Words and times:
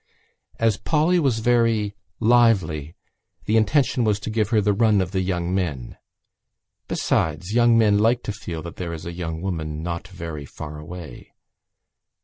As 0.59 0.77
Polly 0.77 1.19
was 1.19 1.41
very 1.45 1.93
lively 2.19 2.95
the 3.45 3.55
intention 3.55 4.03
was 4.03 4.19
to 4.21 4.31
give 4.31 4.49
her 4.49 4.59
the 4.59 4.73
run 4.73 4.99
of 4.99 5.11
the 5.11 5.21
young 5.21 5.53
men. 5.53 5.95
Besides, 6.87 7.53
young 7.53 7.77
men 7.77 7.99
like 7.99 8.23
to 8.23 8.31
feel 8.31 8.63
that 8.63 8.77
there 8.77 8.93
is 8.93 9.05
a 9.05 9.13
young 9.13 9.43
woman 9.43 9.83
not 9.83 10.07
very 10.07 10.47
far 10.47 10.79
away. 10.79 11.33